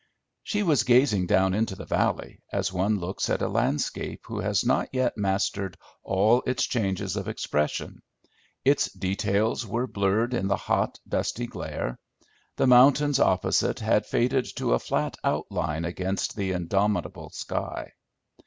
She 0.41 0.63
was 0.63 0.81
gazing 0.81 1.27
down 1.27 1.53
into 1.53 1.75
the 1.75 1.85
valley, 1.85 2.41
as 2.51 2.73
one 2.73 2.97
looks 2.97 3.29
at 3.29 3.43
a 3.43 3.47
landscape 3.47 4.21
who 4.25 4.39
has 4.39 4.65
not 4.65 4.89
yet 4.91 5.15
mastered 5.15 5.77
all 6.01 6.41
its 6.47 6.63
changes 6.65 7.15
of 7.15 7.27
expression; 7.27 8.01
its 8.65 8.91
details 8.91 9.63
were 9.63 9.85
blurred 9.85 10.33
in 10.33 10.47
the 10.47 10.55
hot, 10.55 10.99
dusty 11.07 11.45
glare; 11.45 11.99
the 12.55 12.65
mountains 12.65 13.19
opposite 13.19 13.77
had 13.79 14.07
faded 14.07 14.45
to 14.55 14.73
a 14.73 14.79
flat 14.79 15.17
outline 15.23 15.85
against 15.85 16.35
the 16.35 16.51
indomitable 16.51 17.29
sky. 17.29 17.91